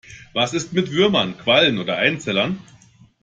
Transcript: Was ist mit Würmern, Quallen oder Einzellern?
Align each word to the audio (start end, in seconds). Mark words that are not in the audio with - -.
Was 0.33 0.55
ist 0.55 0.73
mit 0.73 0.89
Würmern, 0.91 1.37
Quallen 1.37 1.77
oder 1.77 1.97
Einzellern? 1.97 2.57